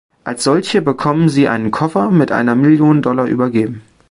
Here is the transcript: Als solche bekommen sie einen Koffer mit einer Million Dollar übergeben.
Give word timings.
Als 0.23 0.45
solche 0.45 0.81
bekommen 0.81 1.29
sie 1.29 1.47
einen 1.47 1.69
Koffer 1.69 2.09
mit 2.09 2.31
einer 2.31 2.55
Million 2.55 3.03
Dollar 3.03 3.27
übergeben. 3.27 3.83